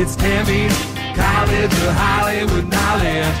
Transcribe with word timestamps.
It's 0.00 0.14
Tammy's 0.14 0.78
College 1.16 1.74
of 1.74 1.94
Hollywood 1.98 2.70
Knowledge. 2.70 3.34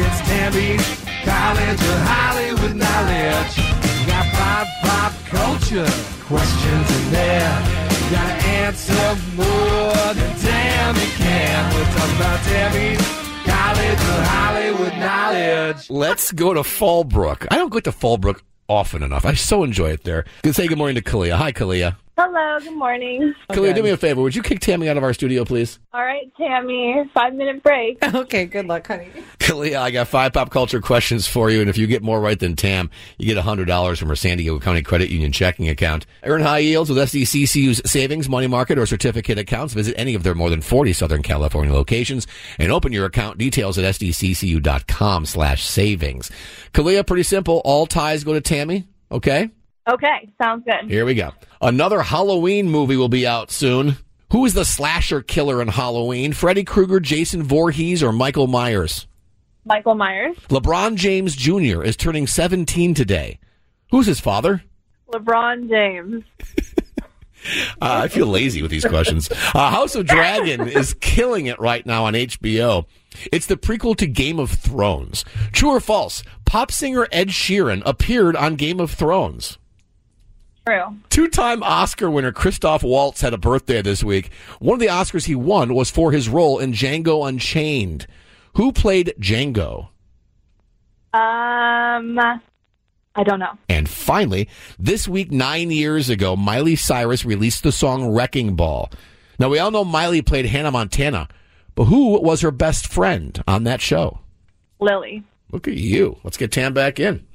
It's 0.00 0.20
Tammy's 0.24 0.80
College 1.28 1.82
of 1.92 1.98
Hollywood 2.08 2.74
Knowledge. 2.74 3.58
You 4.00 4.06
got 4.06 4.24
pop, 4.32 4.66
pop 4.80 5.12
culture 5.26 5.84
questions 6.24 6.86
in 6.96 7.10
there. 7.12 7.52
You 8.00 8.16
gotta 8.16 8.46
answer 8.64 9.04
more 9.36 10.14
than 10.16 10.38
Tammy 10.40 11.06
can. 11.20 11.74
We're 11.74 11.84
talking 11.92 12.16
about 12.16 12.40
Tammy's 12.44 13.06
College 13.44 14.00
of 14.00 14.24
Hollywood 14.24 14.96
Knowledge. 14.96 15.90
Let's 15.90 16.32
go 16.32 16.54
to 16.54 16.60
Fallbrook. 16.60 17.46
I 17.50 17.58
don't 17.58 17.68
go 17.68 17.80
to 17.80 17.92
Fallbrook 17.92 18.40
often 18.70 19.02
enough. 19.02 19.26
I 19.26 19.34
so 19.34 19.64
enjoy 19.64 19.90
it 19.90 20.04
there. 20.04 20.24
Good 20.42 20.54
say 20.54 20.66
good 20.66 20.78
morning 20.78 20.94
to 20.94 21.02
Kalia. 21.02 21.36
Hi, 21.36 21.52
Kalia. 21.52 21.96
Hello, 22.22 22.58
good 22.60 22.76
morning. 22.76 23.34
Kalia, 23.48 23.74
do 23.74 23.82
me 23.82 23.88
a 23.88 23.96
favor. 23.96 24.20
Would 24.20 24.36
you 24.36 24.42
kick 24.42 24.60
Tammy 24.60 24.90
out 24.90 24.98
of 24.98 25.02
our 25.02 25.14
studio, 25.14 25.42
please? 25.42 25.78
All 25.94 26.02
right, 26.02 26.30
Tammy, 26.36 27.08
five 27.14 27.32
minute 27.32 27.62
break. 27.62 27.98
Okay, 28.14 28.44
good 28.44 28.66
luck, 28.66 28.86
honey. 28.86 29.08
Kalia, 29.38 29.80
I 29.80 29.90
got 29.90 30.06
five 30.06 30.34
pop 30.34 30.50
culture 30.50 30.82
questions 30.82 31.26
for 31.26 31.48
you, 31.48 31.62
and 31.62 31.70
if 31.70 31.78
you 31.78 31.86
get 31.86 32.02
more 32.02 32.20
right 32.20 32.38
than 32.38 32.56
Tam, 32.56 32.90
you 33.16 33.32
get 33.32 33.42
$100 33.42 33.98
from 33.98 34.08
her 34.08 34.16
San 34.16 34.36
Diego 34.36 34.60
County 34.60 34.82
Credit 34.82 35.08
Union 35.08 35.32
checking 35.32 35.70
account. 35.70 36.04
Earn 36.22 36.42
high 36.42 36.58
yields 36.58 36.90
with 36.90 36.98
SDCCU's 36.98 37.90
savings, 37.90 38.28
money 38.28 38.48
market, 38.48 38.78
or 38.78 38.84
certificate 38.84 39.38
accounts. 39.38 39.72
Visit 39.72 39.94
any 39.96 40.14
of 40.14 40.22
their 40.22 40.34
more 40.34 40.50
than 40.50 40.60
40 40.60 40.92
Southern 40.92 41.22
California 41.22 41.72
locations 41.72 42.26
and 42.58 42.70
open 42.70 42.92
your 42.92 43.06
account 43.06 43.38
details 43.38 43.78
at 43.78 43.94
sdccu.com 43.94 45.24
slash 45.24 45.64
savings. 45.64 46.30
Kalia, 46.74 47.06
pretty 47.06 47.22
simple. 47.22 47.62
All 47.64 47.86
ties 47.86 48.24
go 48.24 48.34
to 48.34 48.42
Tammy, 48.42 48.86
okay? 49.10 49.48
Okay, 49.88 50.28
sounds 50.40 50.64
good. 50.64 50.90
Here 50.90 51.04
we 51.04 51.14
go. 51.14 51.32
Another 51.60 52.02
Halloween 52.02 52.68
movie 52.68 52.96
will 52.96 53.08
be 53.08 53.26
out 53.26 53.50
soon. 53.50 53.96
Who 54.32 54.44
is 54.46 54.54
the 54.54 54.64
slasher 54.64 55.22
killer 55.22 55.60
in 55.60 55.68
Halloween? 55.68 56.32
Freddy 56.32 56.62
Krueger, 56.64 57.00
Jason 57.00 57.42
Voorhees, 57.42 58.02
or 58.02 58.12
Michael 58.12 58.46
Myers? 58.46 59.06
Michael 59.64 59.94
Myers, 59.94 60.36
LeBron 60.48 60.94
James 60.96 61.36
Jr. 61.36 61.82
is 61.82 61.96
turning 61.96 62.26
17 62.26 62.94
today. 62.94 63.38
Who's 63.90 64.06
his 64.06 64.20
father? 64.20 64.62
LeBron 65.12 65.68
James, 65.68 66.24
Uh, 67.80 68.02
I 68.04 68.08
feel 68.08 68.26
lazy 68.26 68.62
with 68.62 68.70
these 68.70 68.84
questions. 68.84 69.30
Uh, 69.54 69.70
House 69.70 69.94
of 69.94 70.06
Dragon 70.06 70.68
is 70.68 70.94
killing 70.94 71.46
it 71.46 71.58
right 71.58 71.84
now 71.86 72.04
on 72.04 72.12
HBO. 72.14 72.84
It's 73.32 73.46
the 73.46 73.56
prequel 73.56 73.96
to 73.96 74.06
Game 74.06 74.38
of 74.38 74.50
Thrones. 74.50 75.24
True 75.52 75.70
or 75.70 75.80
false? 75.80 76.22
Pop 76.44 76.70
singer 76.70 77.08
Ed 77.10 77.28
Sheeran 77.28 77.82
appeared 77.86 78.36
on 78.36 78.56
Game 78.56 78.78
of 78.80 78.90
Thrones. 78.90 79.58
True. 80.70 80.96
Two 81.08 81.28
time 81.28 81.62
Oscar 81.62 82.10
winner 82.10 82.32
Christoph 82.32 82.82
Waltz 82.82 83.20
had 83.20 83.34
a 83.34 83.38
birthday 83.38 83.82
this 83.82 84.04
week. 84.04 84.30
One 84.58 84.74
of 84.74 84.80
the 84.80 84.86
Oscars 84.86 85.26
he 85.26 85.34
won 85.34 85.74
was 85.74 85.90
for 85.90 86.12
his 86.12 86.28
role 86.28 86.58
in 86.58 86.72
Django 86.72 87.28
Unchained. 87.28 88.06
Who 88.54 88.72
played 88.72 89.14
Django? 89.18 89.88
Um, 91.12 92.18
I 92.18 93.24
don't 93.24 93.40
know. 93.40 93.58
And 93.68 93.88
finally, 93.88 94.48
this 94.78 95.08
week, 95.08 95.30
nine 95.30 95.70
years 95.70 96.08
ago, 96.08 96.36
Miley 96.36 96.76
Cyrus 96.76 97.24
released 97.24 97.62
the 97.62 97.72
song 97.72 98.10
Wrecking 98.10 98.54
Ball. 98.54 98.90
Now, 99.38 99.48
we 99.48 99.58
all 99.58 99.70
know 99.70 99.84
Miley 99.84 100.22
played 100.22 100.46
Hannah 100.46 100.70
Montana, 100.70 101.28
but 101.74 101.84
who 101.84 102.20
was 102.20 102.42
her 102.42 102.50
best 102.50 102.86
friend 102.86 103.42
on 103.48 103.64
that 103.64 103.80
show? 103.80 104.20
Lily. 104.78 105.24
Look 105.50 105.66
at 105.66 105.74
you. 105.74 106.18
Let's 106.22 106.36
get 106.36 106.52
Tam 106.52 106.72
back 106.72 107.00
in. 107.00 107.26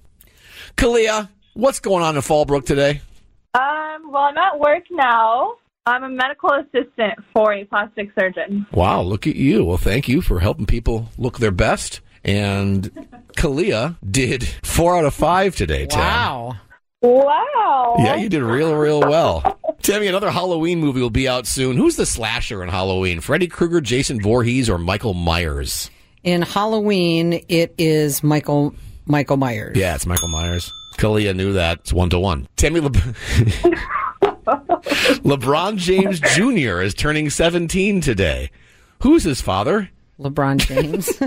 Kalia, 0.78 1.29
what's 1.53 1.79
going 1.79 2.03
on 2.03 2.16
in 2.16 2.22
Fallbrook 2.22 2.66
today? 2.66 3.01
Um, 3.55 4.11
well, 4.11 4.23
I'm 4.23 4.38
at 4.38 4.59
work 4.59 4.83
now. 4.91 5.53
I'm 5.85 6.03
a 6.03 6.09
medical 6.09 6.49
assistant 6.51 7.19
for 7.33 7.53
a 7.53 7.63
plastic 7.63 8.09
surgeon. 8.19 8.66
Wow, 8.73 9.01
look 9.03 9.27
at 9.27 9.35
you. 9.35 9.63
Well, 9.63 9.77
thank 9.77 10.09
you 10.09 10.21
for 10.21 10.39
helping 10.41 10.66
people 10.66 11.09
look 11.17 11.39
their 11.39 11.51
best. 11.51 12.01
And 12.25 12.83
Kalia 13.38 13.95
did 14.09 14.44
four 14.63 14.97
out 14.97 15.05
of 15.05 15.13
five 15.13 15.55
today, 15.55 15.85
Tam. 15.85 15.99
Wow. 15.99 16.55
Wow. 17.01 17.95
Yeah, 17.99 18.15
you 18.15 18.29
did 18.29 18.41
real, 18.41 18.75
real 18.75 18.99
well. 18.99 19.59
Tammy, 19.83 20.07
another 20.07 20.31
Halloween 20.31 20.79
movie 20.79 21.01
will 21.01 21.09
be 21.11 21.27
out 21.27 21.45
soon. 21.47 21.77
Who's 21.77 21.95
the 21.95 22.05
slasher 22.05 22.63
in 22.63 22.69
Halloween? 22.69 23.21
Freddy 23.21 23.47
Krueger, 23.47 23.79
Jason 23.79 24.19
Voorhees, 24.19 24.69
or 24.69 24.77
Michael 24.77 25.13
Myers? 25.13 25.91
In 26.23 26.41
Halloween, 26.41 27.45
it 27.47 27.75
is 27.77 28.23
Michael 28.23 28.73
Michael 29.05 29.38
Myers. 29.38 29.77
Yeah, 29.77 29.94
it's 29.94 30.07
Michael 30.07 30.29
Myers. 30.29 30.73
Kalia 30.97 31.35
knew 31.35 31.53
that. 31.53 31.79
It's 31.79 31.94
one 31.94 32.09
to 32.11 32.19
one. 32.19 32.47
Tammy 32.56 32.79
Le- 32.79 32.89
LeBron 35.23 35.78
James 35.78 36.19
Jr. 36.19 36.81
is 36.81 36.94
turning 36.94 37.29
17 37.29 38.01
today. 38.01 38.51
Who's 39.01 39.23
his 39.23 39.41
father? 39.41 39.89
LeBron 40.19 40.57
James. 40.57 41.09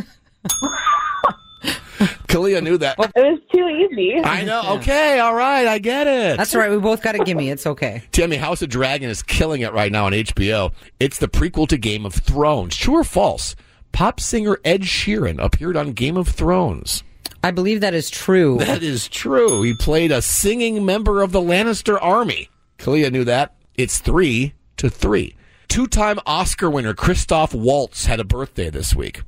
Kalia 2.29 2.63
knew 2.63 2.79
that. 2.79 2.97
It 2.99 3.11
was 3.17 3.41
too 3.53 3.67
easy. 3.69 4.21
I 4.23 4.45
know. 4.45 4.77
Okay, 4.77 5.19
all 5.19 5.35
right, 5.35 5.67
I 5.67 5.79
get 5.79 6.07
it. 6.07 6.37
That's 6.37 6.55
all 6.55 6.61
right. 6.61 6.71
We 6.71 6.79
both 6.79 7.03
got 7.03 7.15
a 7.17 7.25
gimme. 7.25 7.49
It's 7.51 7.67
okay. 7.67 8.03
Tammy, 8.13 8.37
House 8.37 8.63
of 8.63 8.69
Dragon 8.69 9.09
is 9.11 9.23
killing 9.23 9.63
it 9.63 9.73
right 9.73 9.91
now 9.91 10.07
on 10.07 10.13
HBO. 10.13 10.73
It's 11.01 11.19
the 11.19 11.27
prequel 11.29 11.67
to 11.69 11.77
Game 11.79 12.07
of 12.07 12.15
Thrones. 12.15 12.77
True 12.77 12.99
or 12.99 13.05
false? 13.05 13.57
Pop 13.93 14.21
singer 14.21 14.59
Ed 14.65 14.83
Sheeran 14.83 15.43
appeared 15.43 15.77
on 15.77 15.93
Game 15.93 16.17
of 16.17 16.29
Thrones. 16.29 17.03
I 17.43 17.51
believe 17.51 17.81
that 17.81 17.95
is 17.95 18.11
true. 18.11 18.59
That 18.69 18.83
is 18.83 19.09
true. 19.09 19.63
He 19.63 19.75
played 19.75 20.13
a 20.13 20.23
singing 20.23 20.85
member 20.85 21.23
of 21.23 21.33
the 21.33 21.41
Lannister 21.41 21.99
army. 22.01 22.51
Kalia 22.79 23.11
knew 23.11 23.25
that. 23.25 23.55
It's 23.75 23.99
three 23.99 24.55
to 24.77 24.91
three. 24.91 25.35
Two 25.69 25.87
time 25.87 26.19
Oscar 26.27 26.71
winner 26.71 26.95
Christoph 26.95 27.55
Waltz 27.55 28.07
had 28.07 28.21
a 28.21 28.25
birthday 28.25 28.71
this 28.71 28.95
week. 28.95 29.23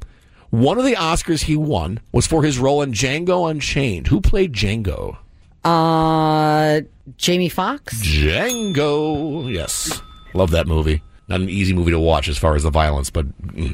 One 0.50 0.78
of 0.78 0.84
the 0.84 0.94
Oscars 0.94 1.43
he 1.43 1.56
won 1.56 2.00
was 2.12 2.26
for 2.26 2.43
his 2.43 2.59
role 2.59 2.82
in 2.82 2.93
Django 2.93 3.48
Unchained. 3.48 4.09
Who 4.09 4.21
played 4.21 4.53
Django? 4.53 5.19
Uh, 5.62 6.81
Jamie 7.16 7.48
Foxx. 7.48 8.00
Django. 8.03 9.53
Yes. 9.53 10.00
Love 10.34 10.50
that 10.50 10.66
movie. 10.66 11.03
Not 11.31 11.41
an 11.41 11.49
easy 11.49 11.73
movie 11.73 11.93
to 11.93 11.99
watch 12.01 12.29
as 12.29 12.37
far 12.37 12.57
as 12.57 12.65
the 12.65 12.71
violence, 12.71 13.09
but 13.09 13.25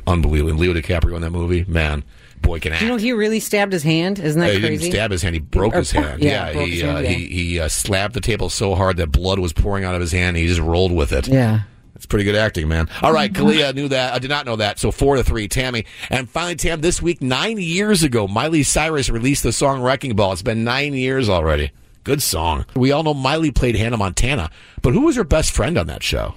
unbelievable. 0.07 0.51
And 0.51 0.61
Leo 0.61 0.75
DiCaprio 0.75 1.17
in 1.17 1.23
that 1.23 1.31
movie, 1.31 1.65
man, 1.67 2.05
boy 2.43 2.61
can 2.61 2.73
act. 2.75 2.83
You 2.83 2.89
know, 2.89 2.97
he 2.97 3.13
really 3.13 3.41
stabbed 3.41 3.73
his 3.73 3.83
hand. 3.83 4.19
Isn't 4.19 4.41
Uh, 4.41 4.47
that 4.47 4.53
he 4.55 4.61
didn't 4.61 4.79
crazy? 4.79 4.91
stab 4.91 5.11
his 5.11 5.23
hand; 5.23 5.35
he 5.35 5.41
broke 5.41 5.75
Or- 5.75 5.79
his 5.79 5.91
hand. 5.91 6.23
yeah, 6.23 6.51
Yeah, 6.51 6.65
he 6.65 6.71
his 6.73 6.83
hand, 6.83 6.97
uh, 6.99 7.01
yeah. 7.01 7.09
he 7.09 7.27
he 7.27 7.61
uh, 7.61 7.69
slapped 7.69 8.15
the 8.15 8.21
table 8.21 8.51
so 8.51 8.75
hard 8.75 8.99
that 8.99 9.11
blood 9.11 9.39
was 9.39 9.53
pouring 9.53 9.85
out 9.85 9.95
of 9.95 10.01
his 10.01 10.13
hand. 10.13 10.37
And 10.37 10.39
he 10.39 10.47
just 10.47 10.61
rolled 10.61 10.93
with 10.93 11.13
it. 11.13 11.27
Yeah. 11.29 11.61
It's 11.95 12.05
pretty 12.05 12.25
good 12.27 12.35
acting, 12.35 12.69
man. 12.69 12.91
All 13.01 13.11
right, 13.13 13.33
Kalia 13.33 13.75
knew 13.75 13.89
that. 13.89 14.13
I 14.13 14.19
did 14.19 14.29
not 14.29 14.45
know 14.45 14.57
that. 14.57 14.79
So 14.79 14.91
four 14.91 15.17
to 15.17 15.25
three, 15.25 15.49
Tammy. 15.49 15.87
And 16.11 16.29
finally, 16.29 16.55
Tam, 16.57 16.83
this 16.83 17.01
week, 17.01 17.23
nine 17.23 17.57
years 17.57 18.03
ago, 18.03 18.29
Miley 18.29 18.65
Cyrus 18.65 19.09
released 19.09 19.43
the 19.43 19.51
song 19.53 19.81
Wrecking 19.81 20.15
Ball. 20.15 20.33
It's 20.33 20.43
been 20.43 20.63
nine 20.63 20.93
years 20.93 21.31
already. 21.31 21.71
Good 22.05 22.21
song. 22.23 22.67
We 22.77 22.93
all 22.93 23.03
know 23.03 23.15
Miley 23.15 23.51
played 23.51 23.77
Hannah 23.77 23.97
Montana, 23.97 24.51
but 24.83 24.93
who 24.93 25.07
was 25.07 25.17
her 25.17 25.25
best 25.25 25.53
friend 25.53 25.79
on 25.79 25.87
that 25.87 26.03
show? 26.03 26.35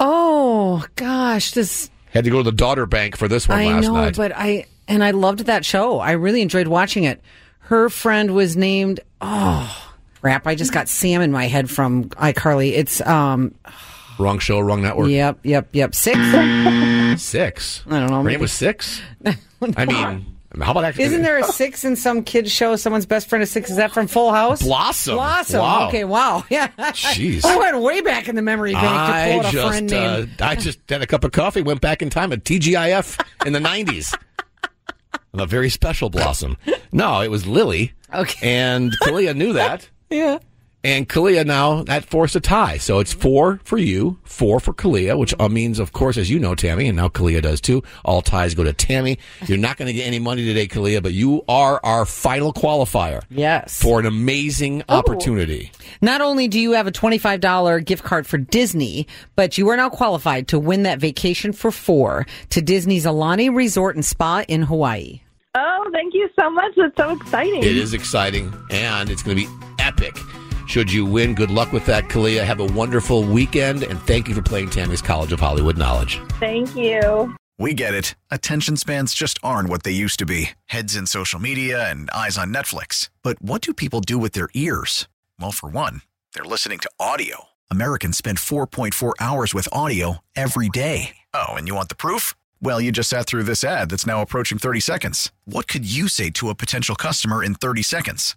Oh 0.00 0.84
gosh, 0.96 1.52
this 1.52 1.90
Had 2.10 2.24
to 2.24 2.30
go 2.30 2.38
to 2.38 2.42
the 2.44 2.52
daughter 2.56 2.86
bank 2.86 3.16
for 3.16 3.28
this 3.28 3.48
one 3.48 3.58
I 3.58 3.66
last 3.66 3.84
know, 3.84 3.94
night. 3.94 4.16
but 4.16 4.32
I 4.34 4.66
and 4.88 5.02
I 5.04 5.12
loved 5.12 5.40
that 5.46 5.64
show. 5.64 6.00
I 6.00 6.12
really 6.12 6.42
enjoyed 6.42 6.66
watching 6.68 7.04
it. 7.04 7.20
Her 7.60 7.88
friend 7.88 8.34
was 8.34 8.56
named 8.56 9.00
oh 9.20 9.92
crap. 10.20 10.46
I 10.46 10.54
just 10.54 10.72
got 10.72 10.88
Sam 10.88 11.22
in 11.22 11.30
my 11.32 11.46
head 11.46 11.70
from 11.70 12.04
iCarly. 12.10 12.72
It's 12.72 13.00
um 13.02 13.54
wrong 14.18 14.38
show, 14.38 14.60
wrong 14.60 14.82
network. 14.82 15.08
yep 15.10 15.38
yep 15.42 15.68
yep 15.72 15.94
six. 15.94 16.18
Six. 17.22 17.82
I 17.86 18.00
don't 18.00 18.10
know, 18.10 18.22
Her 18.22 18.30
name 18.30 18.40
was 18.40 18.52
Six. 18.52 19.00
I 19.76 19.84
mean, 19.84 20.26
how 20.60 20.72
about 20.72 20.84
actually? 20.84 21.04
Isn't 21.04 21.22
there 21.22 21.38
a 21.38 21.44
six 21.52 21.84
in 21.84 21.96
some 21.96 22.22
kids 22.24 22.50
show? 22.52 22.76
Someone's 22.76 23.06
best 23.06 23.28
friend 23.28 23.42
is 23.42 23.50
six. 23.50 23.70
Is 23.70 23.76
that 23.76 23.92
from 23.92 24.06
Full 24.06 24.32
House? 24.32 24.62
Blossom? 24.62 25.14
Blossom. 25.14 25.60
Wow. 25.60 25.88
Okay, 25.88 26.04
wow. 26.04 26.44
Yeah. 26.50 26.68
Jeez. 26.78 27.44
I 27.44 27.56
went 27.56 27.80
way 27.80 28.00
back 28.02 28.28
in 28.28 28.34
the 28.36 28.42
memory 28.42 28.72
bank 28.74 28.84
to 28.84 28.90
I 28.90 29.38
quote 29.40 29.54
a 29.54 29.68
friend 29.68 29.92
uh, 29.92 30.18
name. 30.18 30.30
I 30.40 30.54
just 30.56 30.78
had 30.88 31.00
a 31.02 31.06
cup 31.06 31.24
of 31.24 31.32
coffee, 31.32 31.62
went 31.62 31.80
back 31.80 32.02
in 32.02 32.10
time 32.10 32.32
at 32.32 32.44
TGIF 32.44 33.24
in 33.46 33.52
the 33.52 33.58
'90s. 33.60 34.14
a 35.32 35.46
very 35.46 35.70
special 35.70 36.10
blossom. 36.10 36.56
No, 36.92 37.20
it 37.22 37.30
was 37.30 37.46
Lily. 37.46 37.92
Okay. 38.12 38.46
And 38.46 38.92
Kalia 39.02 39.34
knew 39.34 39.54
that. 39.54 39.88
Yeah. 40.10 40.38
And 40.84 41.08
Kalia 41.08 41.46
now 41.46 41.84
that 41.84 42.04
forced 42.04 42.34
a 42.34 42.40
tie. 42.40 42.78
So 42.78 42.98
it's 42.98 43.12
four 43.12 43.60
for 43.62 43.78
you, 43.78 44.18
four 44.24 44.58
for 44.58 44.72
Kalia, 44.74 45.16
which 45.16 45.32
uh, 45.38 45.48
means, 45.48 45.78
of 45.78 45.92
course, 45.92 46.16
as 46.16 46.28
you 46.28 46.40
know, 46.40 46.56
Tammy, 46.56 46.88
and 46.88 46.96
now 46.96 47.08
Kalia 47.08 47.40
does 47.40 47.60
too, 47.60 47.82
all 48.04 48.20
ties 48.20 48.54
go 48.54 48.64
to 48.64 48.72
Tammy. 48.72 49.18
You're 49.46 49.58
not 49.58 49.76
going 49.76 49.86
to 49.86 49.92
get 49.92 50.06
any 50.08 50.18
money 50.18 50.44
today, 50.44 50.66
Kalia, 50.66 51.00
but 51.00 51.12
you 51.12 51.44
are 51.48 51.78
our 51.84 52.04
final 52.04 52.52
qualifier 52.52 53.22
Yes. 53.30 53.80
for 53.80 54.00
an 54.00 54.06
amazing 54.06 54.82
opportunity. 54.88 55.70
Not 56.00 56.20
only 56.20 56.48
do 56.48 56.58
you 56.58 56.72
have 56.72 56.88
a 56.88 56.92
$25 56.92 57.84
gift 57.84 58.02
card 58.02 58.26
for 58.26 58.38
Disney, 58.38 59.06
but 59.36 59.56
you 59.56 59.68
are 59.68 59.76
now 59.76 59.88
qualified 59.88 60.48
to 60.48 60.58
win 60.58 60.82
that 60.82 60.98
vacation 60.98 61.52
for 61.52 61.70
four 61.70 62.26
to 62.50 62.60
Disney's 62.60 63.04
Aulani 63.06 63.54
Resort 63.54 63.94
and 63.94 64.04
Spa 64.04 64.44
in 64.48 64.62
Hawaii. 64.62 65.20
Oh, 65.54 65.88
thank 65.92 66.12
you 66.14 66.28
so 66.40 66.50
much. 66.50 66.72
That's 66.76 66.96
so 66.96 67.10
exciting. 67.10 67.62
It 67.62 67.76
is 67.76 67.94
exciting 67.94 68.52
and 68.70 69.10
it's 69.10 69.22
going 69.22 69.36
to 69.36 69.46
be 69.46 69.52
epic. 69.78 70.16
Should 70.72 70.90
you 70.90 71.04
win, 71.04 71.34
good 71.34 71.50
luck 71.50 71.70
with 71.70 71.84
that, 71.84 72.04
Kalia. 72.04 72.42
Have 72.44 72.60
a 72.60 72.64
wonderful 72.64 73.24
weekend 73.24 73.82
and 73.82 74.00
thank 74.06 74.26
you 74.26 74.34
for 74.34 74.40
playing 74.40 74.70
Tammy's 74.70 75.02
College 75.02 75.30
of 75.30 75.38
Hollywood 75.38 75.76
Knowledge. 75.76 76.18
Thank 76.40 76.74
you. 76.74 77.36
We 77.58 77.74
get 77.74 77.92
it. 77.92 78.14
Attention 78.30 78.78
spans 78.78 79.12
just 79.12 79.38
aren't 79.42 79.68
what 79.68 79.82
they 79.82 79.90
used 79.92 80.18
to 80.20 80.24
be 80.24 80.52
heads 80.64 80.96
in 80.96 81.04
social 81.04 81.38
media 81.38 81.90
and 81.90 82.08
eyes 82.12 82.38
on 82.38 82.54
Netflix. 82.54 83.10
But 83.22 83.36
what 83.42 83.60
do 83.60 83.74
people 83.74 84.00
do 84.00 84.16
with 84.16 84.32
their 84.32 84.48
ears? 84.54 85.08
Well, 85.38 85.52
for 85.52 85.68
one, 85.68 86.00
they're 86.32 86.42
listening 86.42 86.78
to 86.78 86.90
audio. 86.98 87.48
Americans 87.70 88.16
spend 88.16 88.38
4.4 88.38 89.12
hours 89.20 89.52
with 89.52 89.68
audio 89.72 90.20
every 90.34 90.70
day. 90.70 91.16
Oh, 91.34 91.48
and 91.50 91.68
you 91.68 91.74
want 91.74 91.90
the 91.90 91.96
proof? 91.96 92.34
Well, 92.62 92.80
you 92.80 92.92
just 92.92 93.10
sat 93.10 93.26
through 93.26 93.42
this 93.42 93.62
ad 93.62 93.90
that's 93.90 94.06
now 94.06 94.22
approaching 94.22 94.56
30 94.56 94.80
seconds. 94.80 95.32
What 95.44 95.68
could 95.68 95.84
you 95.84 96.08
say 96.08 96.30
to 96.30 96.48
a 96.48 96.54
potential 96.54 96.94
customer 96.94 97.44
in 97.44 97.56
30 97.56 97.82
seconds? 97.82 98.36